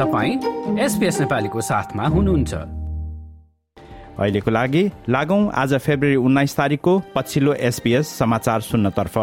तपाईँ 0.00 0.78
एसपिएस 0.80 1.20
नेपालीको 1.20 1.60
साथमा 1.60 2.04
हुनुहुन्छ। 2.08 2.54
अहिलेको 4.18 4.50
लागि 4.50 4.82
लागौं 5.08 5.40
आज 5.52 5.74
फेब्रुअरी 5.76 6.16
उन्नाइस 6.16 6.56
तारिकको 6.56 6.92
पछिल्लो 7.14 7.52
एसपीएस 7.68 8.08
समाचार 8.18 8.60
सुन्नतर्फ। 8.60 9.18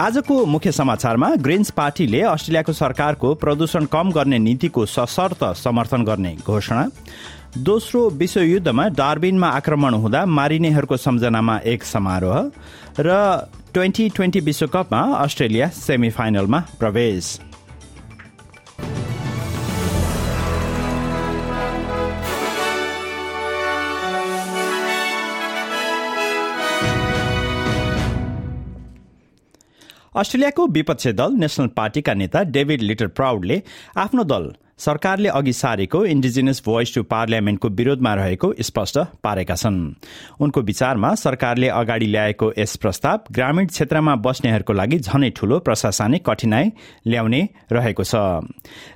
आजको 0.00 0.44
मुख्य 0.46 0.72
समाचारमा 0.72 1.34
ग्रिन्स 1.36 1.70
पार्टीले 1.70 2.20
अस्ट्रेलियाको 2.28 2.72
सरकारको 2.72 3.34
प्रदूषण 3.34 3.84
कम 3.90 4.12
गर्ने 4.12 4.38
नीतिको 4.38 4.86
सशर्त 4.86 5.44
समर्थन 5.56 6.04
गर्ने 6.04 6.36
घोषणा। 6.46 6.88
दोस्रो 7.58 8.08
विश्वयुद्धमा 8.10 8.86
डार्बिनमा 8.88 9.48
आक्रमण 9.48 9.94
हुँदा 9.94 10.24
मारिनेहरूको 10.26 10.96
सम्झनामा 10.96 11.56
एक 11.66 11.84
समारोह 11.84 12.38
र 13.00 13.10
ट्वेन्टी 13.74 14.08
ट्वेन्टी 14.08 14.40
विश्वकपमा 14.40 15.00
अस्ट्रेलिया 15.16 15.68
सेमी 15.68 16.10
फाइनलमा 16.10 16.60
प्रवेश। 16.78 17.38
अस्ट्रेलियाको 30.16 30.66
विपक्षी 30.66 31.12
दल 31.12 31.32
नेशनल 31.32 31.66
पार्टीका 31.66 32.14
नेता 32.14 32.42
डेभिड 32.54 32.82
लिटर 32.82 33.06
प्राउडले 33.06 33.62
आफ्नो 33.96 34.24
दल 34.24 34.52
सरकारले 34.80 35.28
अघि 35.28 35.52
सारेको 35.52 36.04
इन्डिजिनियस 36.06 36.62
भोइस 36.66 36.94
टु 36.94 37.02
पार्लियामेन्टको 37.04 37.68
विरोधमा 37.70 38.12
रहेको 38.14 38.52
स्पष्ट 38.60 38.98
पारेका 39.24 39.54
छन्। 39.54 39.76
उनको 40.40 40.60
विचारमा 40.60 41.14
सरकारले 41.14 41.68
अगाडि 41.70 42.06
ल्याएको 42.06 42.52
यस 42.58 42.76
प्रस्ताव 42.76 43.18
ग्रामीण 43.30 43.66
क्षेत्रमा 43.66 44.14
बस्नेहरूको 44.24 44.72
लागि 44.72 44.98
झनै 44.98 45.30
ठूलो 45.36 45.58
प्रशासनिक 45.60 46.24
कठिनाई 46.24 46.70
ल्याउने 47.06 47.42
रहेको 47.72 48.04
छ। 48.04 48.14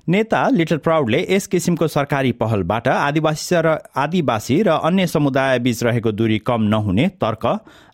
नेता 0.08 0.40
लिटल 0.50 0.78
प्राउडले 0.80 1.20
यस 1.30 1.46
किसिमको 1.52 1.88
सरकारी 1.88 2.32
पहलबाट 2.40 2.88
आदिवासी 2.88 3.60
र 3.60 3.76
आदिवासी 3.94 4.62
र 4.62 4.80
अन्य 4.80 5.06
समुदाय 5.06 5.58
बीच 5.58 5.82
रहेको 5.84 6.12
दूरी 6.12 6.38
कम 6.48 6.62
नहुने 6.72 7.08
तर्क 7.20 7.44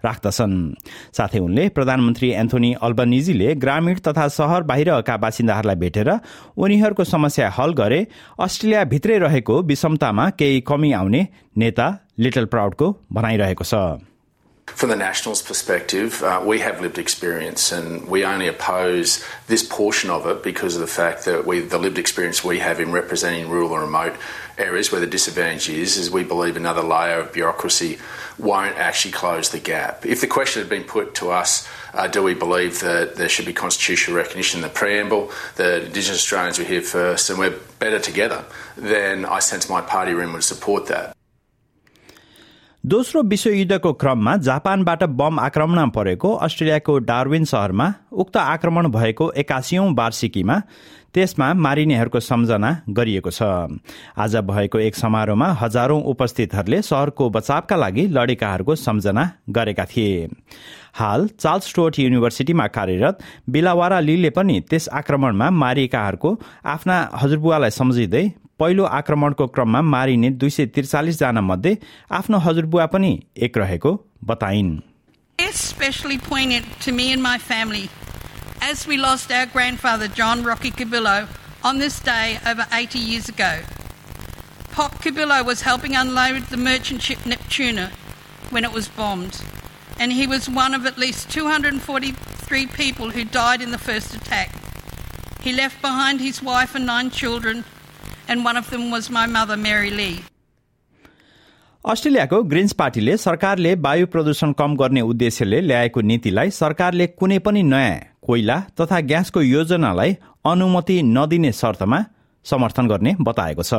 राख्दछन्। 0.05 0.55
साथै 1.13 1.39
उनले 1.41 1.69
प्रधानमन्त्री 1.69 2.31
एन्थोनी 2.39 2.73
अल्बनिजीले 2.81 3.55
ग्रामीण 3.59 3.99
तथा 4.07 4.29
शहर 4.31 4.63
बाहिरका 4.63 5.17
बासिन्दाहरूलाई 5.17 5.77
भेटेर 5.77 6.09
उनीहरूको 6.57 7.05
समस्या 7.05 7.51
हल 7.51 7.73
गरे 7.81 8.01
अस्ट्रेलिया 8.41 8.85
भित्रै 8.93 9.19
रहेको 9.19 9.63
विषमतामा 9.63 10.29
केही 10.39 10.61
कमी 10.69 10.93
आउने 11.01 11.27
नेता 11.57 11.89
लिटल 12.19 12.45
प्राउडको 12.53 12.87
भनाइरहेको 13.13 13.65
छ। 13.65 14.10
From 14.67 14.89
the 14.89 14.97
Nationals' 14.97 15.43
perspective, 15.43 16.23
uh, 16.23 16.43
we 16.45 16.61
have 16.61 16.81
lived 16.81 16.99
experience 16.99 17.71
and 17.71 18.09
we 18.09 18.25
only 18.25 18.49
oppose 18.49 19.23
this 19.47 19.63
portion 19.63 20.09
of 20.09 20.27
it 20.27 20.43
because 20.43 20.75
of 20.75 20.81
the 20.81 20.87
fact 20.87 21.27
that 21.27 21.47
we, 21.47 21.61
the 21.61 21.77
lived 21.77 21.99
experience 21.99 22.43
we 22.43 22.61
have 22.61 22.81
in 22.81 22.91
representing 22.91 23.51
rural 23.51 23.75
and 23.75 23.83
remote 23.83 24.15
areas 24.57 24.91
where 24.91 25.01
the 25.01 25.07
disadvantage 25.07 25.69
is, 25.69 25.97
is 25.97 26.11
we 26.11 26.25
believe 26.25 26.57
another 26.57 26.83
layer 26.83 27.21
of 27.21 27.33
bureaucracy 27.33 27.99
won't 28.39 28.77
actually 28.77 29.13
close 29.13 29.51
the 29.51 29.59
gap. 29.59 30.07
If 30.07 30.21
the 30.21 30.27
question 30.27 30.63
had 30.63 30.71
been 30.71 30.85
put 30.85 31.15
to 31.17 31.31
us, 31.31 31.69
uh, 31.93 32.07
do 32.07 32.23
we 32.23 32.35
believe 32.35 32.81
that 32.81 33.17
there 33.17 33.29
should 33.29 33.47
be 33.47 33.53
constitutional 33.53 34.17
recognition 34.17 34.59
in 34.59 34.63
the 34.63 34.69
preamble, 34.69 35.31
that 35.57 35.85
Indigenous 35.85 36.21
Australians 36.21 36.59
were 36.59 36.65
here 36.65 36.83
first 36.83 37.29
and 37.29 37.39
we're 37.39 37.59
better 37.79 37.99
together, 37.99 38.45
then 38.77 39.25
I 39.25 39.41
sense 39.41 39.69
my 39.69 39.81
party 39.81 40.15
room 40.15 40.33
would 40.33 40.45
support 40.45 40.87
that. 40.87 41.15
दोस्रो 42.87 43.23
विश्वयुद्धको 43.23 43.93
क्रममा 43.93 44.37
जापानबाट 44.37 45.03
bomb 45.05 45.39
आक्रमण 45.39 45.89
परेको 45.91 46.33
अस्ट्रेलियाको 46.35 46.97
Darwin 46.99 47.45
शहरमा 47.45 47.93
उक्त 48.13 48.37
आक्रमण 48.37 48.89
भएको 48.89 49.31
एकासीौं 49.37 49.85
वार्षिकीमा 49.95 50.59
त्यसमा 51.15 51.53
मारिनेहरूको 51.55 52.21
सम्झना 52.21 52.71
गरिएको 52.89 53.31
छ। 53.31 53.43
आज 54.17 54.37
भएको 54.49 54.79
एक 54.79 54.97
समारोहमा 54.97 55.49
हजारौं 55.61 56.01
उपस्थितहरूले 56.03 56.83
शहरको 56.83 57.29
बचावका 57.31 57.77
लागि 57.77 58.07
लडेकाहरूको 58.09 58.75
सम्झना 58.77 59.31
गरेका 59.51 59.85
थिए। 59.85 60.29
हाल 60.95 61.29
चार्ल्स 61.37 61.69
स्टोर्ट 61.69 61.99
युनिभर्सिटीमा 61.99 62.67
कार्यरत 62.67 63.19
बिलावारा 63.51 64.01
लीले 64.01 64.31
पनि 64.31 64.61
त्यस 64.61 64.89
आक्रमणमा 64.89 65.51
मारिएकाहरूको 65.53 66.39
आफ्ना 66.65 66.97
हजुरबुवालाई 67.13 67.71
सम्झिँदै 67.71 68.29
पहिलो 68.60 68.84
आक्रमणको 69.00 69.48
क्रममा 69.56 69.82
मारिने 69.94 70.30
दुई 70.42 70.50
सय 70.58 70.66
त्रिचालिस 70.76 71.20
जना 71.20 71.42
मध्ये 71.52 71.78
आफ्नो 72.20 72.38
हजुरबुवा 72.48 72.86
पनि 72.98 73.12
एक 73.48 73.58
रहेको 73.58 73.94
बताइन् 74.34 74.76
especially 75.40 76.18
poignant 76.18 76.68
to 76.84 76.92
me 76.98 77.12
and 77.14 77.22
my 77.22 77.38
family 77.38 77.90
as 78.62 78.88
we 78.88 78.98
lost 78.98 79.32
our 79.32 79.46
grandfather 79.46 80.08
John 80.20 80.44
Rocky 80.44 80.72
Cabillo 80.72 81.28
on 81.64 81.78
this 81.80 82.00
day 82.00 82.40
over 82.46 82.66
80 82.72 83.00
years 83.00 83.28
ago. 83.30 83.60
Pop 84.72 84.96
Cabillo 85.04 85.44
was 85.46 85.62
helping 85.62 85.96
unload 85.96 86.44
the 86.44 86.58
merchant 86.58 87.02
ship 87.02 87.20
Neptuna 87.20 87.90
when 88.50 88.64
it 88.64 88.72
was 88.72 88.88
bombed, 88.88 89.42
and 90.00 90.12
he 90.12 90.28
was 90.28 90.50
one 90.50 90.74
of 90.74 90.86
at 90.86 90.98
least 90.98 91.30
243 91.32 92.68
people 92.68 93.10
who 93.12 93.24
died 93.24 93.62
in 93.62 93.72
the 93.72 93.78
first 93.78 94.14
attack. 94.16 94.52
He 95.42 95.54
left 95.54 95.82
behind 95.82 96.22
his 96.22 96.42
wife 96.42 96.76
and 96.76 96.86
nine 96.86 97.10
children, 97.10 97.64
and 98.31 98.45
one 98.45 98.57
of 98.57 98.71
them 98.71 98.91
was 98.91 99.11
my 99.11 99.27
mother, 99.29 99.57
Mary 99.59 99.91
Lee. 100.01 100.19
अस्ट्रेलियाको 101.85 102.43
Greens 102.45 102.73
पार्टीले 102.79 103.17
सरकारले 103.17 103.75
वायु 103.85 104.07
प्रदूषण 104.15 104.53
कम 104.59 104.75
गर्ने 104.77 105.01
उद्देश्यले 105.13 105.61
ल्याएको 105.61 106.01
नीतिलाई 106.11 106.51
सरकारले 106.57 107.07
कुनै 107.21 107.39
पनि 107.47 107.63
नयाँ 107.69 107.95
कोइला 108.27 108.59
तथा 108.81 109.01
ग्यासको 109.11 109.43
योजनालाई 109.43 110.17
अनुमति 110.53 110.97
नदिने 111.17 111.53
शर्तमा 111.61 112.01
समर्थन 112.45 112.87
गर्ने 112.89 113.15
बताएको 113.21 113.63
छ। 113.63 113.75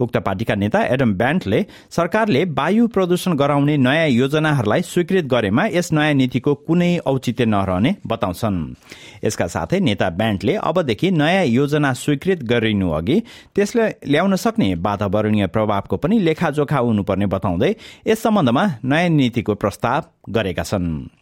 उक्त 0.00 0.16
पार्टीका 0.18 0.54
नेता 0.54 0.80
एडम 0.94 1.12
ब्यान्टले 1.14 1.64
सरकारले 1.90 2.44
वायु 2.52 2.86
प्रदूषण 2.88 3.36
गराउने 3.36 3.76
नयाँ 3.76 4.08
योजनाहरूलाई 4.08 4.82
स्वीकृत 4.82 5.24
गरेमा 5.24 5.66
यस 5.72 5.92
नयाँ 5.92 6.14
नीतिको 6.14 6.54
कुनै 6.66 6.98
औचित्य 7.04 7.44
नरहने 7.46 7.94
बताउँछन्। 8.06 8.58
यसका 9.24 9.46
साथै 9.46 9.80
नेता 9.80 10.08
ब्यान्टले 10.10 10.54
अबदेखि 10.62 11.10
नयाँ 11.12 11.44
योजना 11.46 11.92
स्वीकृत 11.94 12.42
गरिनु 12.42 12.90
अघि 12.90 13.20
त्यसले 13.54 13.88
ल्याउन 14.08 14.36
सक्ने 14.36 14.74
वातावरणीय 14.80 15.46
प्रभावको 15.46 15.96
पनि 15.96 16.18
लेखाजोखा 16.18 16.78
हुनुपर्ने 16.78 17.26
बताउँदै 17.26 17.74
यस 18.06 18.22
सम्बन्धमा 18.22 18.64
नयाँ 18.84 19.08
नीतिको 19.10 19.54
प्रस्ताव 19.54 20.32
गरेका 20.32 20.62
छन्। 20.62 21.21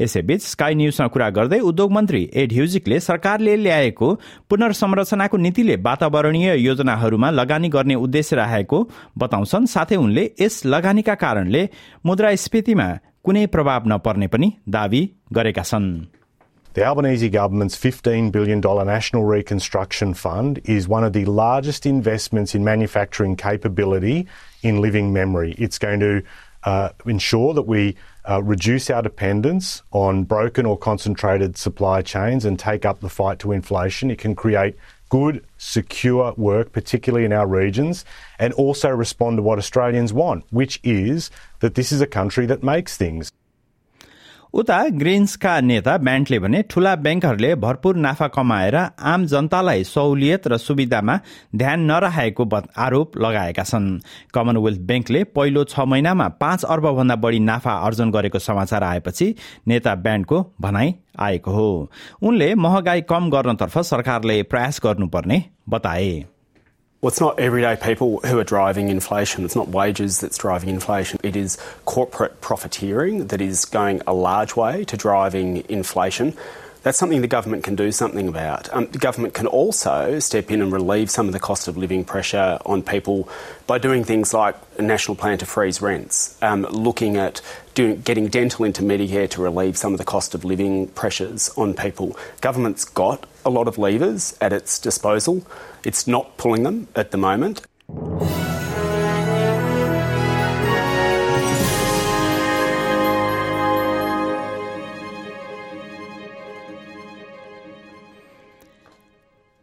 यसैबीच 0.00 0.42
स्काई 0.42 0.74
न्यूजसँग 0.74 1.10
कुरा 1.10 1.28
गर्दै 1.38 1.58
उद्योग 1.70 1.92
मन्त्री 1.92 2.22
एड 2.42 2.52
ह्युजिकले 2.52 3.00
सरकारले 3.00 3.56
ल्याएको 3.56 4.08
पुनर्संरचनाको 4.50 5.36
नीतिले 5.46 5.76
वातावरणीय 5.88 6.54
योजनाहरूमा 6.64 7.30
लगानी 7.30 7.68
गर्ने 7.76 7.94
उद्देश्य 8.06 8.36
राखेको 8.36 8.82
बताउँछन् 9.18 9.66
साथै 9.74 9.96
उनले 10.04 10.24
यस 10.40 10.60
लगानीका 10.74 11.14
कारणले 11.24 11.68
मुद्रास्फीतिमा 12.06 12.88
कुनै 13.24 13.46
प्रभाव 13.54 13.88
नपर्ने 13.92 14.26
पनि 14.34 14.52
दावी 14.76 15.02
गरेका 15.32 15.62
छन् 15.70 15.90
The 16.74 16.84
Albanese 16.84 17.30
government's 17.30 17.74
$15 17.74 18.30
billion 18.30 18.60
National 18.60 19.24
Reconstruction 19.24 20.12
Fund 20.12 20.60
is 20.66 20.86
one 20.86 21.04
of 21.04 21.14
the 21.14 21.24
largest 21.24 21.86
investments 21.86 22.54
in 22.54 22.64
manufacturing 22.64 23.34
capability 23.34 24.26
in 24.62 24.82
living 24.82 25.10
memory. 25.10 25.54
It's 25.56 25.78
going 25.78 26.00
to 26.00 26.22
uh, 26.66 26.90
ensure 27.06 27.54
that 27.54 27.62
we 27.62 27.96
uh, 28.28 28.42
reduce 28.42 28.90
our 28.90 29.00
dependence 29.00 29.82
on 29.92 30.24
broken 30.24 30.66
or 30.66 30.76
concentrated 30.76 31.56
supply 31.56 32.02
chains 32.02 32.44
and 32.44 32.58
take 32.58 32.84
up 32.84 33.00
the 33.00 33.08
fight 33.08 33.38
to 33.38 33.52
inflation. 33.52 34.10
It 34.10 34.18
can 34.18 34.34
create 34.34 34.74
good, 35.08 35.46
secure 35.56 36.34
work, 36.36 36.72
particularly 36.72 37.24
in 37.24 37.32
our 37.32 37.46
regions, 37.46 38.04
and 38.40 38.52
also 38.54 38.90
respond 38.90 39.38
to 39.38 39.42
what 39.42 39.58
Australians 39.58 40.12
want, 40.12 40.44
which 40.50 40.80
is 40.82 41.30
that 41.60 41.76
this 41.76 41.92
is 41.92 42.00
a 42.00 42.06
country 42.06 42.46
that 42.46 42.64
makes 42.64 42.96
things. 42.96 43.30
उता 44.56 44.76
ग्रिन्सका 44.88 45.52
नेता 45.60 45.96
ब्यान्टले 45.98 46.38
भने 46.38 46.60
ठूला 46.70 46.94
ब्याङ्कहरूले 46.96 47.54
भरपूर 47.54 47.96
नाफा 47.96 48.26
कमाएर 48.26 48.76
आम 49.04 49.24
जनतालाई 49.26 49.82
सहुलियत 49.84 50.46
र 50.48 50.56
सुविधामा 50.56 51.18
ध्यान 51.56 51.80
नराखेको 51.80 52.44
आरोप 52.78 53.16
लगाएका 53.16 53.62
छन्। 53.62 53.88
कमनवेल्थ 54.34 54.80
ब्याङ्कले 54.80 55.22
पहिलो 55.36 55.64
छ 55.64 55.84
महिनामा 55.84 56.28
पाँच 56.40 56.64
अर्बभन्दा 56.64 57.16
बढी 57.16 57.40
नाफा 57.40 57.74
अर्जन 57.86 58.10
गरेको 58.10 58.38
समाचार 58.38 58.84
आएपछि 58.84 59.34
नेता 59.68 59.94
ब्यान्डको 59.94 60.40
भनाई 60.60 60.94
आएको 61.20 61.50
हो। 61.50 61.68
उनले 62.22 62.54
महँगाई 62.56 63.00
कम 63.04 63.28
गर्नतर्फ 63.30 63.78
सरकारले 63.84 64.42
प्रयास 64.42 64.80
गर्नुपर्ने 64.84 65.42
बताए। 65.68 66.35
Well, 67.06 67.12
it's 67.12 67.20
not 67.20 67.38
everyday 67.38 67.76
people 67.76 68.18
who 68.26 68.36
are 68.40 68.42
driving 68.42 68.88
inflation. 68.88 69.44
It's 69.44 69.54
not 69.54 69.68
wages 69.68 70.18
that's 70.18 70.36
driving 70.36 70.70
inflation. 70.70 71.20
It 71.22 71.36
is 71.36 71.56
corporate 71.84 72.40
profiteering 72.40 73.28
that 73.28 73.40
is 73.40 73.64
going 73.64 74.02
a 74.08 74.12
large 74.12 74.56
way 74.56 74.84
to 74.86 74.96
driving 74.96 75.64
inflation. 75.68 76.36
That's 76.82 76.98
something 76.98 77.20
the 77.20 77.28
government 77.28 77.64
can 77.64 77.74
do 77.74 77.90
something 77.90 78.28
about. 78.28 78.72
Um, 78.72 78.86
the 78.86 78.98
government 78.98 79.34
can 79.34 79.46
also 79.46 80.18
step 80.20 80.50
in 80.50 80.62
and 80.62 80.72
relieve 80.72 81.10
some 81.10 81.26
of 81.26 81.32
the 81.32 81.40
cost 81.40 81.68
of 81.68 81.76
living 81.76 82.04
pressure 82.04 82.58
on 82.64 82.82
people 82.82 83.28
by 83.66 83.78
doing 83.78 84.04
things 84.04 84.32
like 84.32 84.56
a 84.78 84.82
national 84.82 85.16
plan 85.16 85.38
to 85.38 85.46
freeze 85.46 85.82
rents, 85.82 86.40
um, 86.42 86.62
looking 86.62 87.16
at 87.16 87.40
doing, 87.74 88.00
getting 88.02 88.28
dental 88.28 88.64
into 88.64 88.82
Medicare 88.82 89.28
to 89.30 89.42
relieve 89.42 89.76
some 89.76 89.92
of 89.92 89.98
the 89.98 90.04
cost 90.04 90.34
of 90.34 90.44
living 90.44 90.88
pressures 90.88 91.50
on 91.56 91.74
people. 91.74 92.16
Government's 92.40 92.84
got 92.84 93.26
a 93.44 93.50
lot 93.50 93.68
of 93.68 93.78
levers 93.78 94.36
at 94.40 94.52
its 94.52 94.78
disposal. 94.78 95.46
It's 95.84 96.06
not 96.06 96.36
pulling 96.36 96.62
them 96.62 96.88
at 96.94 97.10
the 97.10 97.18
moment. 97.18 97.62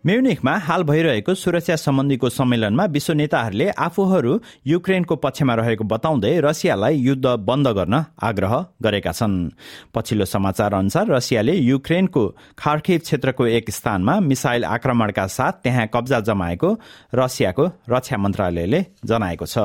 म्युनिकमा 0.06 0.54
हाल 0.60 0.84
भइरहेको 0.84 1.34
सुरक्षा 1.34 1.76
सम्बन्धीको 1.76 2.30
सम्मेलनमा 2.30 2.86
विश्व 2.86 3.14
नेताहरूले 3.14 3.68
आफूहरू 3.72 4.34
युक्रेनको 4.68 5.16
पक्षमा 5.16 5.54
रहेको 5.56 5.84
बताउँदै 5.84 6.34
रसियालाई 6.44 6.96
युद्ध 7.00 7.26
बन्द 7.48 7.68
गर्न 7.68 8.04
आग्रह 8.20 8.54
गरेका 8.84 9.12
छन्। 9.12 9.36
पछिल्लो 9.96 10.26
समाचार 10.26 10.74
अनुसार 10.74 11.08
रसियाले 11.08 11.56
युक्रेनको 11.56 12.24
खार्किव 12.60 13.00
क्षेत्रको 13.00 13.48
एक 13.48 13.72
स्थानमा 13.72 14.20
मिसाइल 14.20 14.66
आक्रमणका 14.76 15.28
साथ 15.28 15.64
त्यहाँ 15.64 15.88
कब्जा 15.94 16.20
जमाएको 16.20 16.70
रसियाको 17.16 17.66
रक्षा 17.90 18.18
मन्त्रालयले 18.18 18.86
जनाएको 19.06 19.46
छ। 19.46 19.58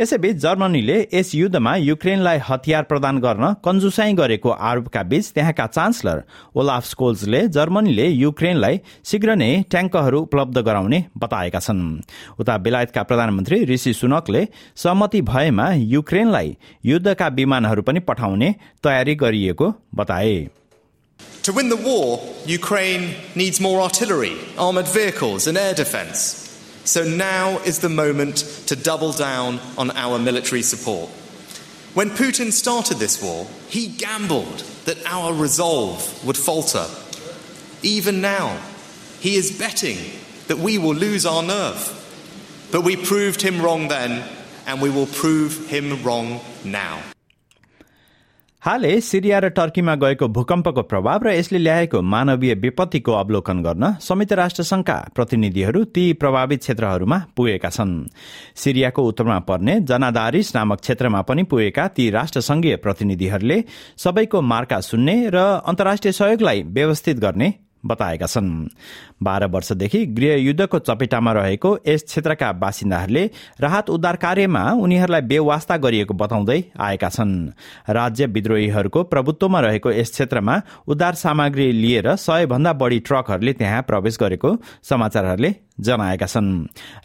यसैबीच 0.00 0.36
जर्मनीले 0.42 0.96
यस 1.14 1.34
युद्धमा 1.34 1.74
युक्रेनलाई 1.76 2.38
हतियार 2.46 2.82
प्रदान 2.84 3.18
गर्न 3.24 3.52
कन्जुसाई 3.64 4.12
गरेको 4.20 4.50
आरोपका 4.68 5.02
बीच 5.10 5.30
त्यहाँका 5.34 5.66
चान्सलर 5.66 6.22
ओलाफ 6.60 6.86
स्कोल्सले 6.86 7.42
जर्मनीले 7.56 8.06
युक्रेनलाई 8.06 8.80
शीघ्र 9.10 9.36
नै 9.42 9.50
ट्याङ्कहरू 9.70 10.20
उपलब्ध 10.20 10.58
गराउने 10.68 11.00
बताएका 11.24 11.60
छन् 11.66 11.84
उता 12.40 12.56
बेलायतका 12.66 13.02
प्रधानमन्त्री 13.10 13.62
ऋषि 13.72 13.92
सुनकले 13.94 14.44
सहमति 14.76 15.20
भएमा 15.30 15.70
युक्रेनलाई 15.94 16.56
युद्धका 16.84 17.28
विमानहरू 17.38 17.82
पनि 17.82 18.00
पठाउने 18.10 18.54
तयारी 18.84 19.14
गरिएको 19.24 19.72
बताए 19.94 20.36
To 21.44 21.52
win 21.52 21.68
the 21.68 21.76
war, 21.78 22.18
Ukraine 22.48 23.04
needs 23.36 23.60
more 23.60 23.80
artillery, 23.80 24.32
armoured 24.58 24.88
vehicles, 24.88 25.46
and 25.46 25.58
air 25.58 25.74
defence. 25.74 26.43
So 26.84 27.02
now 27.04 27.58
is 27.60 27.78
the 27.78 27.88
moment 27.88 28.36
to 28.66 28.76
double 28.76 29.12
down 29.12 29.58
on 29.78 29.90
our 29.92 30.18
military 30.18 30.62
support. 30.62 31.08
When 31.94 32.10
Putin 32.10 32.52
started 32.52 32.98
this 32.98 33.22
war, 33.22 33.46
he 33.68 33.86
gambled 33.86 34.58
that 34.84 34.98
our 35.06 35.32
resolve 35.32 36.26
would 36.26 36.36
falter. 36.36 36.86
Even 37.82 38.20
now, 38.20 38.60
he 39.20 39.36
is 39.36 39.56
betting 39.58 39.98
that 40.48 40.58
we 40.58 40.76
will 40.76 40.94
lose 40.94 41.24
our 41.24 41.42
nerve. 41.42 41.90
But 42.70 42.82
we 42.82 42.96
proved 42.96 43.40
him 43.40 43.62
wrong 43.62 43.88
then, 43.88 44.28
and 44.66 44.82
we 44.82 44.90
will 44.90 45.06
prove 45.06 45.68
him 45.68 46.02
wrong 46.02 46.40
now. 46.64 47.00
हालै 48.64 49.00
सिरिया 49.00 49.38
र 49.38 49.48
टर्कीमा 49.48 49.94
गएको 49.94 50.26
भूकम्पको 50.28 50.82
प्रभाव 50.82 51.24
र 51.26 51.32
यसले 51.36 51.58
ल्याएको 51.58 52.00
मानवीय 52.02 52.54
विपत्तिको 52.54 53.12
अवलोकन 53.12 53.58
गर्न 53.62 53.84
संयुक्त 54.00 54.32
राष्ट्रसंघका 54.32 54.94
प्रतिनिधिहरू 55.14 55.84
ती 55.84 56.04
प्रभावित 56.12 56.60
क्षेत्रहरूमा 56.60 57.18
पुगेका 57.36 57.68
छन्। 57.68 57.92
सिरियाको 58.56 59.02
उत्तरमा 59.04 59.38
पर्ने 59.44 59.74
जनादारिस 59.80 60.54
नामक 60.56 60.80
क्षेत्रमा 60.80 61.20
पनि 61.22 61.42
पुगेका 61.42 61.86
ती 61.88 62.08
राष्ट्रसंघीय 62.10 62.76
प्रतिनिधिहरूले 62.76 63.58
सबैको 63.96 64.40
मार्का 64.42 64.80
सुन्ने 64.80 65.16
र 65.28 65.44
अन्तर्राष्ट्रिय 65.68 66.12
सहयोगलाई 66.12 66.62
व्यवस्थित 66.62 67.18
गर्ने 67.18 67.52
बताएका 67.86 68.26
छन्। 68.26 68.50
बाह्र 69.22 69.46
वर्षदेखि 69.46 70.04
गृह 70.06 70.34
युद्धको 70.36 70.78
चपेटामा 70.78 71.32
रहेको 71.32 71.76
यस 71.88 72.02
क्षेत्रका 72.02 72.52
बासिन्दाहरूले 72.54 73.24
राहत 73.60 73.90
उद्धार 73.90 74.16
कार्यमा 74.16 74.62
उनीहरूलाई 74.74 75.20
बेवास्ता 75.22 75.76
गरिएको 75.76 76.14
बताउँदै 76.14 76.62
आएका 76.80 77.08
छन्। 77.08 77.34
राज्य 77.90 78.26
विद्रोहीहरूको 78.26 79.02
प्रभुत्वमा 79.04 79.60
रहेको 79.60 79.90
यस 79.92 80.10
क्षेत्रमा 80.10 80.60
उद्धार 80.88 81.14
सामग्री 81.14 81.70
लिएर 81.72 82.14
सय 82.16 82.46
भन्दा 82.46 82.72
बढ़ी 82.74 83.00
ट्रकहरूले 83.00 83.52
त्यहाँ 83.52 83.82
प्रवेश 83.82 84.18
गरेको 84.20 84.56
समाचारहरूले 84.82 85.54
जनाएका 85.80 86.26
छन्। 86.26 86.50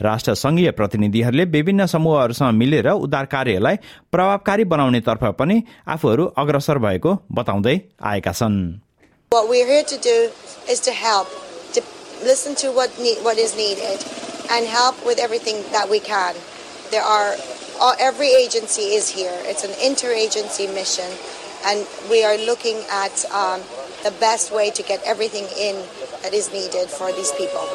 राष्ट्र 0.01 0.33
संघीय 0.35 0.71
प्रतिनिधिहरूले 0.71 1.45
विभिन्न 1.45 1.85
समूहहरूसँग 1.85 2.53
मिलेर 2.53 2.89
उद्धार 2.89 3.25
कार्यलाई 3.25 3.75
प्रभावकारी 4.11 4.63
बनाउनेतर्फ 4.65 5.23
पनि 5.39 5.61
आफूहरू 5.87 6.25
अग्रसर 6.37 6.77
भएको 6.77 7.17
बताउँदै 7.31 7.79
आएका 8.03 8.31
छन्। 8.31 8.59
What 9.31 9.47
we're 9.47 9.67
here 9.67 9.83
to 9.83 9.97
do 9.99 10.31
is 10.67 10.79
to 10.79 10.91
help, 10.91 11.29
to 11.73 11.81
listen 12.23 12.55
to 12.65 12.71
what 12.71 12.89
what 13.21 13.37
is 13.37 13.55
needed, 13.55 14.03
and 14.49 14.65
help 14.65 15.05
with 15.05 15.19
everything 15.19 15.61
that 15.71 15.87
we 15.87 15.99
can. 15.99 16.33
There 16.89 17.03
are 17.03 17.35
all, 17.79 17.93
every 17.99 18.33
agency 18.33 18.97
is 18.97 19.07
here. 19.07 19.37
It's 19.45 19.63
an 19.63 19.77
interagency 19.85 20.65
mission, 20.73 21.05
and 21.63 21.85
we 22.09 22.25
are 22.25 22.37
looking 22.37 22.81
at 22.89 23.23
um, 23.29 23.61
the 24.01 24.09
best 24.19 24.51
way 24.51 24.71
to 24.71 24.81
get 24.81 24.99
everything 25.05 25.45
in 25.55 25.75
that 26.23 26.33
is 26.33 26.51
needed 26.51 26.89
for 26.89 27.11
these 27.11 27.31
people. 27.33 27.69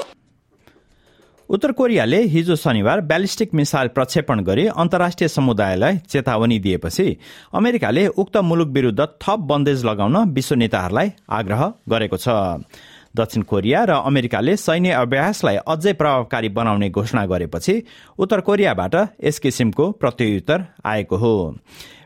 उत्तर 1.50 1.73
कोरियाले 1.73 2.20
हिजो 2.25 2.55
शनिबार 2.56 3.00
ballistic 3.00 3.52
missile 3.55 3.88
प्रक्षेपण 3.88 4.41
गरी 4.44 4.67
अन्तर्राष्ट्रिय 4.67 5.29
समुदायलाई 5.29 5.96
चेतावनी 6.08 6.58
दिएपछि 6.58 7.17
अमेरिकाले 7.55 8.06
उक्त 8.06 8.37
मुलुक 8.43 8.69
विरूद्ध 8.69 9.06
थप 9.23 9.44
बन्देज 9.50 9.85
लगाउन 9.85 10.17
विश्व 10.32 10.55
नेताहरूलाई 10.55 11.11
आग्रह 11.31 11.62
गरेको 11.88 12.17
छ। 12.17 12.29
दक्षिण 13.17 13.43
कोरिया 13.43 13.85
र 13.85 13.91
अमेरिकाले 14.02 14.56
सैन्य 14.56 14.91
अभ्यासलाई 14.96 15.56
अझै 15.69 15.93
प्रभावकारी 15.93 16.49
बनाउने 16.49 16.88
घोषणा 16.91 17.25
गरेपछि 17.26 17.75
उत्तर 18.19 18.41
कोरियाबाट 18.41 18.94
यस 19.25 19.38
किसिमको 19.38 19.91
प्रत्युत्तर 19.93 20.64
आएको 20.85 21.17
हो। 21.17 21.35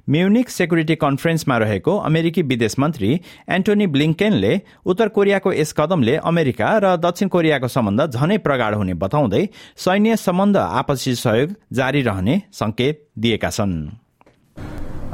म्युनिक 0.08 0.50
सेक्युरिटी 0.50 0.94
कन्फरेन्समा 0.96 1.56
रहेको 1.58 1.96
अमेरिकी 2.08 2.42
विदेश 2.50 2.78
मन्त्री 2.78 3.10
एन्टोनी 3.56 3.86
ब्लिङ्केनले 3.94 4.52
उत्तर 4.92 5.08
कोरियाको 5.16 5.52
यस 5.52 5.72
कदमले 5.78 6.16
अमेरिका 6.30 6.68
र 6.84 6.96
दक्षिण 7.04 7.28
कोरियाको 7.34 7.68
सम्बन्ध 7.76 8.06
झनै 8.08 8.38
प्रगाढ 8.48 8.74
हुने 8.82 8.94
बताउँदै 9.04 9.44
सैन्य 9.84 10.16
सम्बन्ध 10.24 10.56
आपसी 10.56 11.14
सहयोग 11.24 11.54
जारी 11.80 12.02
रहने 12.10 12.42
संकेत 12.60 13.08
दिएका 13.24 13.50
छन् 13.58 13.80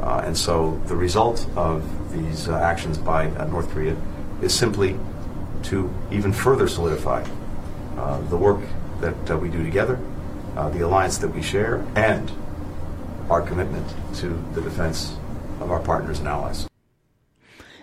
Uh, 0.05 0.21
and 0.23 0.37
so 0.37 0.55
the 0.85 0.95
result 0.95 1.47
of 1.57 1.85
these 2.11 2.47
uh, 2.47 2.57
actions 2.61 2.97
by 2.97 3.27
uh, 3.27 3.45
North 3.47 3.69
Korea 3.71 3.95
is 4.41 4.53
simply 4.53 4.95
to 5.63 5.89
even 6.11 6.31
further 6.31 6.67
solidify 6.67 7.23
uh, 7.97 8.21
the 8.29 8.37
work 8.37 8.61
that 9.01 9.31
uh, 9.31 9.37
we 9.37 9.49
do 9.49 9.63
together, 9.63 9.97
uh, 10.55 10.69
the 10.69 10.81
alliance 10.81 11.17
that 11.17 11.29
we 11.29 11.41
share, 11.41 11.83
and 11.95 12.31
our 13.29 13.41
commitment 13.41 13.87
to 14.15 14.29
the 14.53 14.61
defense 14.61 15.15
of 15.59 15.71
our 15.71 15.79
partners 15.79 16.19
and 16.19 16.27
allies. 16.27 16.67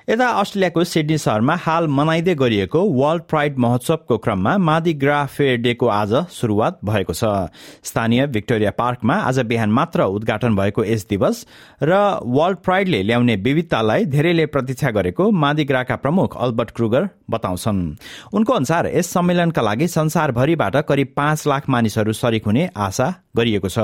यता 0.09 0.29
अस्ट्रेलियाको 0.35 0.83
Sydney 0.85 1.17
शहरमा 1.19 1.55
हाल 1.63 1.87
मनाइँदै 1.89 2.35
गरिएको 2.35 2.81
world 2.83 3.23
pride 3.23 3.59
महोत्सवको 3.59 4.17
क्रममा 4.19 4.57
मादी 4.59 4.95
fair 5.03 5.57
डेको 5.63 5.87
आज 5.89 6.15
शुरूआत 6.33 6.79
भएको 6.85 7.13
छ। 7.15 7.25
स्थानीय 7.87 8.27
भिक्टोरिया 8.27 8.71
पार्कमा 8.75 9.15
आज 9.23 9.39
बिहान 9.47 9.71
मात्र 9.71 10.03
उद्घाटन 10.11 10.57
भएको 10.57 10.85
यस 10.85 11.07
दिवस 11.11 11.47
र 11.83 11.95
वर्ल्ड 12.27 12.59
प्राइडले 12.59 13.03
ल्याउने 13.03 13.37
विविधतालाई 13.47 14.05
धेरैले 14.07 14.47
प्रतीक्षा 14.47 14.91
गरेको 14.91 15.31
मादी 15.31 15.65
ग्राका 15.65 15.97
प्रमुख 15.97 16.37
अल्बर्ट 16.37 16.71
क्रुगर 16.71 17.09
बताउँछन्। 17.31 17.81
उनको 18.35 18.53
अनुसार 18.53 18.91
यस 18.95 19.11
सम्मेलनका 19.13 19.63
लागि 19.63 19.89
संसारभरिबाट 19.89 20.77
करिब 20.83 21.13
पाँच 21.17 21.47
लाख 21.47 21.69
मानिसहरू 21.69 22.13
सरिक 22.13 22.47
हुने 22.47 22.69
आशा 22.77 23.15
गरिएको 23.37 23.69
छ। 23.69 23.79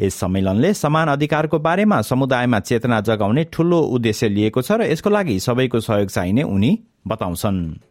यस 0.00 0.14
सम्मेलनले 0.20 0.72
समान 0.74 1.08
अधिकारको 1.08 1.58
बारेमा 1.58 2.00
समुदायमा 2.02 2.60
चेतना 2.60 3.00
जगाउने 3.00 3.44
ठूलो 3.52 3.80
उद्देश्य 3.94 4.28
लिएको 4.28 4.62
छ 4.62 4.72
र 4.72 4.90
यसको 4.90 5.10
लागि 5.10 5.38
सबैको 5.50 5.80
सहयोग 5.80 6.08
चाहिने 6.08 6.42
उनी 6.42 6.78
बताउँछन्। 7.06 7.89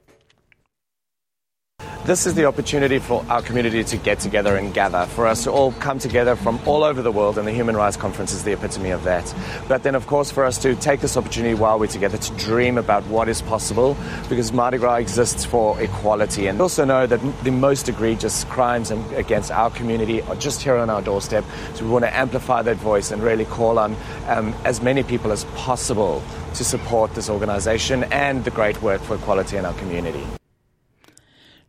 This 2.05 2.25
is 2.25 2.33
the 2.33 2.45
opportunity 2.45 2.97
for 2.97 3.23
our 3.29 3.41
community 3.41 3.83
to 3.83 3.97
get 3.97 4.19
together 4.19 4.55
and 4.55 4.73
gather, 4.73 5.05
for 5.05 5.27
us 5.27 5.43
to 5.43 5.51
all 5.51 5.73
come 5.73 5.99
together 5.99 6.35
from 6.35 6.59
all 6.65 6.83
over 6.83 7.01
the 7.01 7.11
world, 7.11 7.37
and 7.37 7.45
the 7.45 7.51
Human 7.51 7.75
Rights 7.75 7.97
Conference 7.97 8.31
is 8.31 8.43
the 8.43 8.53
epitome 8.53 8.89
of 8.89 9.03
that. 9.03 9.31
But 9.67 9.83
then, 9.83 9.93
of 9.95 10.07
course, 10.07 10.31
for 10.31 10.45
us 10.45 10.57
to 10.59 10.75
take 10.75 11.01
this 11.01 11.17
opportunity 11.17 11.53
while 11.53 11.77
we're 11.77 11.87
together 11.87 12.17
to 12.17 12.33
dream 12.37 12.77
about 12.77 13.05
what 13.07 13.27
is 13.27 13.41
possible, 13.41 13.97
because 14.27 14.51
Mardi 14.53 14.77
Gras 14.77 14.95
exists 14.95 15.45
for 15.45 15.79
equality. 15.79 16.47
And 16.47 16.59
also 16.61 16.85
know 16.85 17.05
that 17.05 17.19
the 17.43 17.51
most 17.51 17.89
egregious 17.89 18.45
crimes 18.45 18.91
against 18.91 19.51
our 19.51 19.69
community 19.69 20.21
are 20.23 20.35
just 20.35 20.61
here 20.63 20.77
on 20.77 20.89
our 20.89 21.01
doorstep. 21.01 21.43
So 21.75 21.83
we 21.83 21.91
want 21.91 22.05
to 22.05 22.15
amplify 22.15 22.61
that 22.63 22.77
voice 22.77 23.11
and 23.11 23.21
really 23.21 23.45
call 23.45 23.77
on 23.77 23.95
um, 24.27 24.55
as 24.63 24.81
many 24.81 25.03
people 25.03 25.31
as 25.31 25.43
possible 25.55 26.23
to 26.55 26.63
support 26.63 27.13
this 27.13 27.29
organization 27.29 28.05
and 28.05 28.45
the 28.45 28.51
great 28.51 28.81
work 28.81 29.01
for 29.01 29.15
equality 29.15 29.57
in 29.57 29.65
our 29.65 29.73
community. 29.73 30.25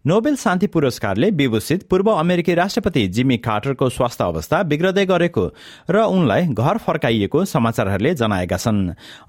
Nobel 0.04 0.36
शान्ति 0.36 0.66
पुरस्कारले 0.66 1.28
विभूषित 1.30 1.82
पूर्व 1.88 2.08
अमेरिकी 2.10 2.54
राष्ट्रपति 2.54 3.06
जिमी 3.06 3.36
कार्टरको 3.38 3.88
स्वास्थ्य 3.88 4.24
अवस्था 4.24 4.62
बिग्रदै 4.62 5.04
गरेको 5.06 5.44
र 5.90 6.02
उनलाई 6.08 6.46
घर 6.46 6.78
फर्काइएको 6.78 7.44
समाचारहरूले 7.44 8.14
जनाएका 8.14 8.56
छन्। 8.56 8.78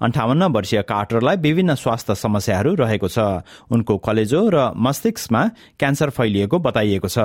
अन्ठाउन्न 0.00 0.42
वर्षीय 0.48 0.82
कार्टरलाई 0.82 1.36
विभिन्न 1.36 1.74
स्वास्थ्य 1.74 2.14
समस्याहरू 2.14 2.74
रहेको 2.74 3.08
छ। 3.08 3.44
उनको 3.68 3.96
कलेजो 3.98 4.48
र 4.48 4.72
मस्तिष्कमा 4.72 5.42
क्यान्सर 5.76 6.10
फैलिएको 6.10 6.58
बताइएको 6.58 7.08
छ। 7.08 7.18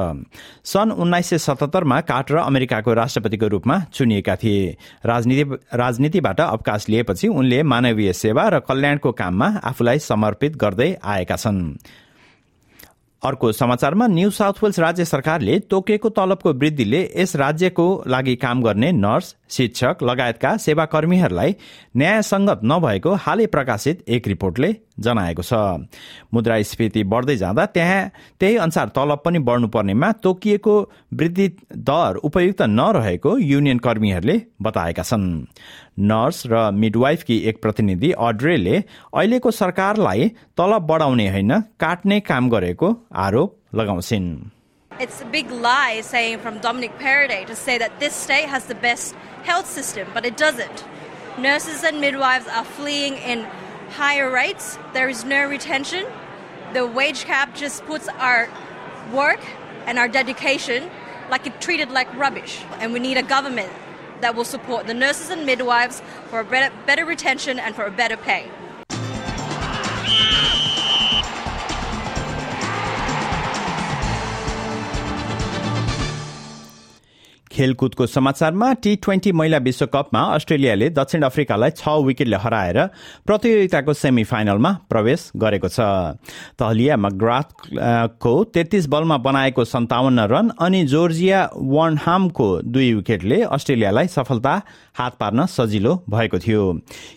सन् 0.67 0.91
उन्नाइस 0.91 1.29
सय 1.29 1.37
सतहत्तरमा 1.37 1.99
कार्टर 2.03 2.35
अमेरिकाको 2.43 2.93
राष्ट्रपतिको 2.93 3.47
रूपमा 3.47 3.79
चुनिएका 3.95 4.35
थिए। 4.35 4.75
राजनीति 5.05 5.55
राजनीतिबाट 5.73 6.41
अवकाश 6.41 6.89
लिएपछि 6.89 7.27
उनले 7.29 7.63
मानवीय 7.63 8.13
सेवा 8.13 8.47
र 8.49 8.59
कल्याणको 8.67 9.11
काममा 9.13 9.47
आफूलाई 9.63 9.99
समर्पित 10.03 10.57
गर्दै 10.57 10.91
आएका 10.99 11.35
छन्। 11.35 11.63
अर्को 13.23 13.51
समाचारमा 13.51 14.07
न्यू 14.07 14.29
साउथ 14.29 14.53
वेल्स 14.63 14.79
राज्य 14.79 15.05
सरकारले 15.05 15.57
तोकिएको 15.59 16.09
तलबको 16.09 16.53
वृद्धिले 16.53 16.99
यस 17.17 17.35
राज्यको 17.35 17.85
लागि 18.07 18.35
काम 18.35 18.61
गर्ने 18.63 18.91
नर्स 18.91 19.35
शिक्षक 19.49 20.03
लगायतका 20.03 20.55
सेवाकर्मीहरूलाई 20.57 21.55
न्यायसंगत 21.97 22.59
नभएको 22.63 23.13
हालै 23.15 23.45
प्रकाशित 23.45 24.03
एक 24.07 24.27
रिपोर्टले 24.27 24.75
जनाएको 24.99 25.41
छ। 25.41 25.53
मुद्रास्फीति 26.33 27.03
बढ्दै 27.03 27.35
जाँदा 27.37 27.65
त्यहाँ 27.65 28.09
त्यही 28.39 28.55
अनुसार 28.57 28.87
तलब 28.95 29.21
पनि 29.25 29.39
बढ्नुपर्नेमा 29.39 30.11
तोकिएको 30.23 30.75
वृद्धि 31.13 31.47
दर 31.89 32.15
उपयुक्त 32.23 32.61
नरहेको 32.61 33.37
युनियन 33.37 33.77
कर्मीहरूले 33.79 34.41
बताएका 34.61 35.03
छन्। 35.03 35.25
नर्स 35.99 36.43
र 36.47 36.69
मिडवाइफकी 36.71 37.37
एक 37.49 37.61
प्रतिनिधि 37.61 38.11
अड्रेले 38.25 38.75
अहिलेको 38.77 39.51
सरकारलाई 39.59 40.27
तलब 40.57 40.85
बढाउने 40.87 41.27
होइन 41.29 41.59
काट्ने 41.83 42.19
काम 42.27 42.49
गरेको 42.49 42.93
आरोप 43.25 43.57
लगाउँछिन् 43.81 44.29
It's 45.05 45.21
a 45.21 45.25
big 45.25 45.51
lie 45.63 46.01
saying 46.01 46.39
from 46.43 46.59
Dominic 46.59 46.93
Paradis 46.99 47.45
to 47.47 47.55
say 47.55 47.77
that 47.77 47.99
this 47.99 48.15
state 48.15 48.47
has 48.49 48.65
the 48.65 48.77
best 48.85 49.15
health 49.49 49.67
system, 49.69 50.07
but 50.13 50.25
it 50.25 50.37
doesn't. 50.37 50.83
Nurses 51.37 51.83
and 51.83 52.01
midwives 52.01 52.47
are 52.47 52.63
fleeing 52.63 53.17
in 53.33 53.45
higher 53.97 54.31
rates. 54.31 54.79
There 54.93 55.07
is 55.07 55.23
no 55.23 55.45
retention. 55.47 56.07
The 56.73 56.87
wage 56.87 57.25
cap 57.25 57.53
just 57.55 57.85
puts 57.85 58.09
our 58.29 58.49
work 59.13 59.39
and 59.85 59.99
our 59.99 60.07
dedication 60.07 60.89
like 61.29 61.45
it 61.45 61.61
treated 61.61 61.91
like 61.91 62.15
rubbish. 62.15 62.57
And 62.79 62.91
we 62.91 62.99
need 62.99 63.17
a 63.17 63.27
government 63.35 63.71
that 64.21 64.35
will 64.35 64.45
support 64.45 64.87
the 64.87 64.93
nurses 64.93 65.29
and 65.29 65.45
midwives 65.45 66.01
for 66.29 66.39
a 66.39 66.43
better, 66.43 66.73
better 66.85 67.05
retention 67.05 67.59
and 67.59 67.75
for 67.75 67.85
a 67.85 67.91
better 67.91 68.17
pay. 68.17 68.49
खेलकुदको 77.57 78.05
समाचारमा 78.07 78.71
T 78.83 78.95
twenty 78.95 79.31
महिला 79.33 79.57
विश्वकपमा 79.65 80.21
अस्ट्रेलियाले 80.33 80.89
दक्षिण 80.93 81.21
अफ्रिकालाई 81.23 81.71
छ 81.71 81.89
विकेटले 82.05 82.37
हराएर 82.37 82.77
प्रतियोगिताको 83.25 83.93
semi 83.93 84.23
फाइनलमा 84.23 84.71
प्रवेश 84.89 85.31
गरेको 85.35 85.67
छ। 85.67 85.79
तहलिया 86.59 86.97
मग्राथको 86.97 88.33
तेत्तिस 88.53 88.87
बलमा 88.87 89.17
बनाएको 89.25 89.65
सन्ताउन्न 89.65 90.27
रन 90.29 90.51
अनि 90.59 90.83
जोर्जिया 90.85 91.41
वर्नहामको 91.55 92.47
दुई 92.63 92.93
विकेटले 92.93 93.41
अस्ट्रेलियालाई 93.49 94.07
सफलता 94.07 94.53
हात 94.97 95.17
पार्न 95.19 95.45
सजिलो 95.47 95.93
भएको 96.09 96.39
थियो। 96.39 96.63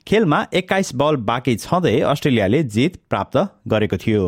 खेलमा 0.09 0.47
एक्काइस 0.55 0.95
बल 0.95 1.17
बाँकी 1.29 1.57
छँदै 1.59 1.99
अस्ट्रेलियाले 2.09 2.63
जित 2.65 2.97
प्राप्त 3.11 3.37
गरेको 3.69 3.97
थियो। 3.97 4.25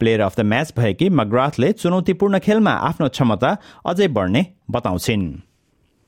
प्लेयर 0.00 0.20
अफ 0.20 0.40
द 0.40 0.44
म्याच 0.54 0.72
भएकी 0.76 1.08
मग्राथले 1.20 1.72
चुनौतीपूर्ण 1.84 2.38
खेलमा 2.48 2.72
आफ्नो 2.90 3.08
क्षमता 3.16 3.56
अझै 3.92 4.08
बढ्ने 4.18 4.46
बताउँछिन् 4.76 5.32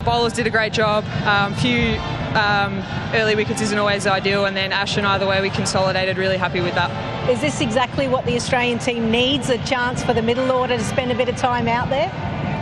Bowlers 0.01 0.35
did 0.35 0.47
a 0.47 0.51
great 0.51 0.73
job. 0.75 1.05
Um, 1.25 1.55
few 1.55 1.97
um, 2.35 2.83
early 3.15 3.35
wickets 3.35 3.63
isn't 3.63 3.79
always 3.79 4.07
ideal, 4.07 4.45
and 4.45 4.55
then 4.55 4.71
Ash 4.71 4.97
and 4.99 5.07
either 5.07 5.27
way 5.27 5.41
we 5.41 5.49
consolidated. 5.49 6.19
Really 6.19 6.37
happy 6.37 6.61
with 6.61 6.75
that. 6.75 6.91
Is 7.31 7.41
this 7.41 7.61
exactly 7.63 8.07
what 8.07 8.27
the 8.27 8.35
Australian 8.37 8.79
team 8.79 9.11
needs? 9.11 9.49
A 9.49 9.59
chance 9.65 10.05
for 10.05 10.13
the 10.13 10.21
middle 10.21 10.53
order 10.53 10.77
to 10.77 10.85
spend 10.85 11.11
a 11.11 11.15
bit 11.15 11.31
of 11.31 11.37
time 11.37 11.69
out 11.69 11.89
there? 11.89 12.11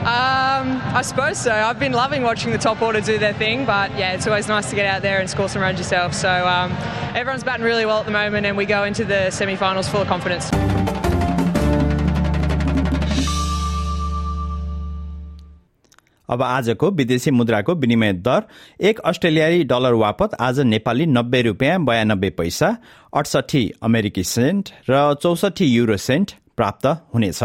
Um, 0.02 0.81
I 0.95 1.02
suppose 1.02 1.38
so. 1.38 1.52
I've 1.52 1.79
been 1.79 1.93
loving 1.93 2.23
watching 2.23 2.52
the 2.52 2.59
top 2.59 2.81
order 2.83 3.00
do 3.00 3.19
their 3.19 3.33
thing, 3.33 3.64
but 3.64 3.91
yeah, 3.97 4.12
it's 4.12 4.26
always 4.26 4.49
nice 4.49 4.71
to 4.71 4.76
get 4.76 4.87
out 4.87 5.02
there 5.02 5.21
and 5.21 5.29
score 5.29 5.49
some 5.49 5.62
runs 5.62 5.79
yourself. 5.79 6.14
So 6.14 6.47
um, 6.47 6.73
everyone's 7.14 7.45
batting 7.45 7.64
really 7.64 7.87
well 7.87 8.00
at 8.00 8.07
the 8.07 8.12
moment, 8.12 8.47
and 8.47 8.57
we 8.57 8.67
go 8.67 8.85
into 8.85 9.05
the 9.05 9.31
semi-finals 9.31 9.88
full 9.88 10.02
of 10.02 10.09
confidence. 10.09 10.50
अब 16.29 16.43
आजको 16.43 16.91
विदेशी 16.91 17.31
मुद्राको 17.31 17.75
विनिमय 17.75 18.13
दर 18.13 18.43
एक 18.81 19.00
अस्ट्रेलियाली 19.00 19.63
dollar 19.63 19.93
वापत 19.93 20.38
आज 20.39 20.60
नेपाली 20.60 21.05
नब्बे 21.05 21.41
रुपियाँ 21.41 21.79
बयानब्बे 21.86 22.29
पैसा 22.29 22.77
अडसठी 23.15 23.72
अमेरिकी 23.84 24.24
सेन्ट 24.24 24.69
र 24.89 25.13
चौसठी 25.13 25.65
युरो 25.65 25.98
सेन्ट 25.98 26.31
प्राप्त 26.57 26.86
हुनेछ। 27.13 27.43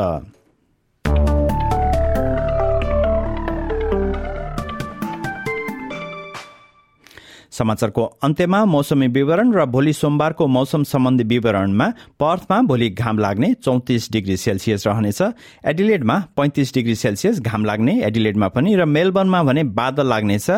समाचारको 7.53 8.05
अन्त्यमा 8.25 8.65
मौसमी 8.65 9.07
विवरण 9.09 9.53
र 9.53 9.65
भोलि 9.67 9.93
सोमबारको 9.93 10.47
मौसम 10.49 10.83
सम्बन्धी 10.83 11.25
विवरणमा 11.25 11.89
पर्थमा 12.21 12.61
भोलि 12.63 12.89
घाम 12.91 13.19
लाग्ने 13.19 13.53
चौतिस 13.55 14.11
डिग्री 14.13 14.37
सेल्सियस 14.37 14.87
रहनेछ। 14.87 15.21
एडिलेडमा 15.67 16.17
पैंतिस 16.37 16.75
डिग्री 16.75 16.95
सेल्सियस 16.95 17.41
घाम 17.41 17.65
लाग्ने 17.65 18.01
एडिलेडमा 18.03 18.49
पनि 18.49 18.75
र 18.75 18.85
मेलबर्नमा 18.87 19.43
भने 19.43 19.65
बादल 19.73 20.07
लाग्नेछ। 20.07 20.51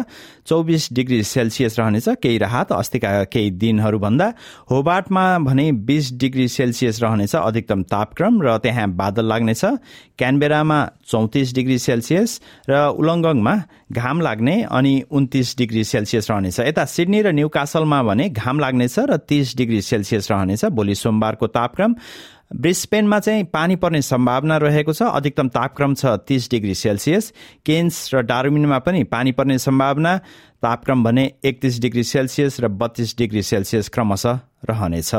चौबिस 0.46 0.88
डिग्री 0.92 1.22
सेल्सियस 1.24 1.78
रहनेछ 1.78 2.08
केही 2.22 2.38
राहत 2.38 2.72
अस्तिका 2.72 3.12
केही 3.24 3.50
दिनहरूभन्दा। 3.50 4.32
होबाटमा 4.70 5.24
भने 5.40 5.70
बीस 5.84 6.12
डिग्री 6.14 6.48
सेल्सियस 6.48 7.02
रहनेछ 7.02 7.34
अधिकतम 7.36 7.82
तापक्रम 7.90 8.42
र 8.42 8.56
त्यहाँ 8.58 8.88
बादल 8.94 9.26
लाग्नेछ। 9.26 9.64
क्यानबेरामा 10.18 10.78
चौतिस 11.06 11.54
डिग्री 11.54 11.78
सेल्सियस 11.78 12.40
र 12.70 12.72
उलङ्गङमा 12.94 13.54
घाम 13.92 14.20
लाग्ने 14.20 14.54
अनि 14.70 14.94
उन्तिस 15.10 15.56
डिग्री 15.58 15.84
सेल्सियस 15.84 16.30
रहनेछ। 16.30 16.60
यता 16.60 16.83
सिडनी 16.84 17.22
र 17.22 17.32
न्यू 17.32 17.48
कासलमा 17.48 18.02
भने 18.02 18.28
घाम 18.28 18.58
लाग्नेछ 18.60 18.98
र 18.98 19.16
तीस 19.16 19.56
डिग्री 19.56 19.80
सेल्सियस 19.82 20.30
रहनेछ। 20.30 20.64
भोलि 20.64 20.94
सोमबारको 20.94 21.46
तापक्रम। 21.46 21.94
ब्रिस्पेनमा 22.54 23.18
चाहिँ 23.18 23.44
पानी 23.44 23.76
पर्ने 23.76 24.02
सम्भावना 24.02 24.56
रहेको 24.56 24.92
छ। 24.92 25.02
अधिकतम 25.02 25.48
तापक्रम 25.48 25.94
छ 25.94 26.06
तीस 26.28 26.50
डिग्री 26.50 26.74
सेल्सियस। 26.74 27.32
केन्स 27.66 28.14
र 28.14 28.22
डार्मिनमा 28.22 28.78
पनि 28.78 29.04
पानी 29.04 29.32
पर्ने 29.32 29.58
सम्भावना। 29.58 30.16
तापक्रम 30.62 31.04
भने 31.04 31.24
एकतिस 31.44 31.80
डिग्री 31.80 32.04
सेल्सियस 32.04 32.60
र 32.60 32.68
बत्तीस 32.68 33.14
डिग्री 33.18 33.42
सेल्सियस 33.42 33.88
क्रमशः 33.88 34.38
रहनेछ। 34.70 35.10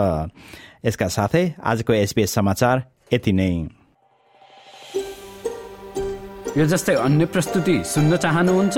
यसका 0.86 1.08
साथै 1.08 1.54
आजको 1.64 1.94
एसपिएस 1.94 2.34
समाचार 2.34 2.84
यति 3.14 3.32
नै। 3.34 3.52
यो 6.58 6.66
जस्तै 6.66 6.96
अन्य 6.96 7.26
प्रस्तुति 7.26 7.84
सुन्न 7.84 8.18
चाहनुहुन्छ? 8.18 8.78